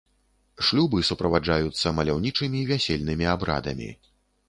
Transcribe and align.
Шлюбы 0.69 1.03
суправаджаюцца 1.09 1.95
маляўнічымі 2.01 2.67
вясельнымі 2.73 3.33
абрадамі. 3.39 3.97